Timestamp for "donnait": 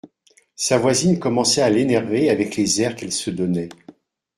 3.29-3.69